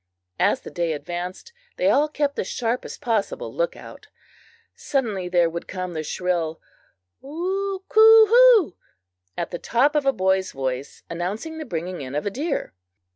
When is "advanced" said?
0.93-1.53